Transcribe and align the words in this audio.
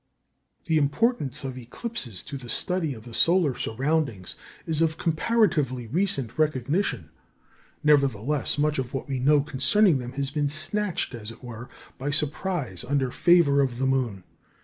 The 0.65 0.79
importance 0.79 1.43
of 1.43 1.59
eclipses 1.59 2.23
to 2.23 2.35
the 2.35 2.49
study 2.49 2.95
of 2.95 3.03
the 3.03 3.13
solar 3.13 3.53
surroundings 3.55 4.33
is 4.65 4.81
of 4.81 4.97
comparatively 4.97 5.85
recent 5.85 6.39
recognition; 6.39 7.11
nevertheless, 7.83 8.57
much 8.57 8.79
of 8.79 8.95
what 8.95 9.07
we 9.07 9.19
know 9.19 9.41
concerning 9.41 9.99
them 9.99 10.13
has 10.13 10.31
been 10.31 10.49
snatched, 10.49 11.13
as 11.13 11.29
it 11.29 11.43
were, 11.43 11.69
by 11.99 12.09
surprise 12.09 12.83
under 12.83 13.11
favour 13.11 13.61
of 13.61 13.77
the 13.77 13.85
moon. 13.85 14.23